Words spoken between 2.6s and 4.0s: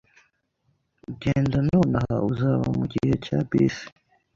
mugihe cya bisi.